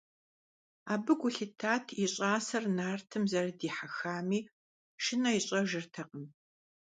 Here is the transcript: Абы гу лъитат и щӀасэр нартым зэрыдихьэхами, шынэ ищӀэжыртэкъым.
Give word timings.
Абы 0.93 1.13
гу 1.19 1.29
лъитат 1.35 1.85
и 2.03 2.05
щӀасэр 2.13 2.63
нартым 2.77 3.23
зэрыдихьэхами, 3.31 4.39
шынэ 5.03 5.31
ищӀэжыртэкъым. 5.37 6.25